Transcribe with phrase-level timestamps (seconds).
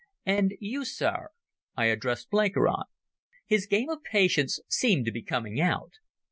[0.25, 1.27] "And you, sir?"
[1.77, 2.85] I addressed Blenkiron.
[3.45, 5.91] His game of Patience seemed to be coming out.